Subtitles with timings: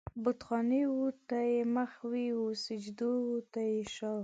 [0.23, 4.11] بتخانې و ته يې مخ وي و مسجد و ته يې شا